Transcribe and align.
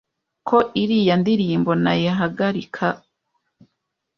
ko 0.47 0.57
iriya 0.83 1.13
ndirimbo 1.21 1.71
nayihagarika 1.83 2.87
a 2.97 2.97